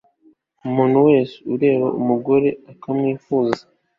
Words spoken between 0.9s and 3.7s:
wese ureba umugore akamwifuza